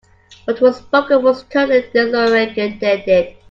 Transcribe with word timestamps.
What 0.45 0.59
was 0.61 0.77
spoken 0.77 1.21
was 1.21 1.43
totally 1.43 1.81
disregarded. 1.93 3.35